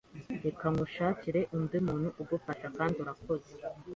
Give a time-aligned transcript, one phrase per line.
[0.45, 3.51] reka ngushakire undi muntu ugufasha kandi urakoze